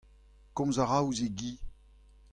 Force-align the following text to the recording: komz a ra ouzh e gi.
komz 0.55 0.75
a 0.83 0.85
ra 0.85 0.97
ouzh 1.05 1.23
e 1.27 1.29
gi. 1.37 1.51